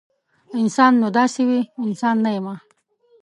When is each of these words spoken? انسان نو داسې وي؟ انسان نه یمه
انسان 0.59 0.91
نو 1.01 1.07
داسې 1.17 1.41
وي؟ 1.49 1.61
انسان 1.85 2.15
نه 2.25 2.29
یمه 2.35 2.55